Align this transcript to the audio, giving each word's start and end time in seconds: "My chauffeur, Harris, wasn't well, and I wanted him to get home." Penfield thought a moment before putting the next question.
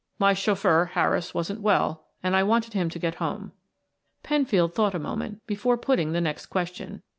"My 0.17 0.33
chauffeur, 0.33 0.85
Harris, 0.93 1.35
wasn't 1.35 1.61
well, 1.61 2.07
and 2.23 2.35
I 2.35 2.41
wanted 2.41 2.73
him 2.73 2.89
to 2.89 2.97
get 2.97 3.13
home." 3.21 3.51
Penfield 4.23 4.73
thought 4.73 4.95
a 4.95 4.99
moment 4.99 5.45
before 5.45 5.77
putting 5.77 6.11
the 6.11 6.19
next 6.21 6.47
question. 6.47 7.03